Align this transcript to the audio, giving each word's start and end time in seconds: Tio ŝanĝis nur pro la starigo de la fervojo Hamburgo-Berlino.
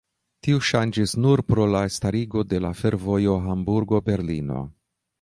Tio 0.45 0.61
ŝanĝis 0.69 1.13
nur 1.25 1.43
pro 1.51 1.67
la 1.75 1.83
starigo 1.97 2.45
de 2.55 2.65
la 2.65 2.75
fervojo 2.83 3.39
Hamburgo-Berlino. 3.47 4.69